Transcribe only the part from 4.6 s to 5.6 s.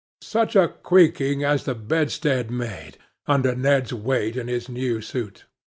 new suit!